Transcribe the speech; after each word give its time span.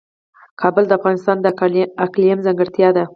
کابل 0.61 0.83
د 0.87 0.91
افغانستان 0.99 1.37
د 1.41 1.45
اقلیم 2.05 2.37
ځانګړتیا 2.45 2.89
ده. 2.97 3.03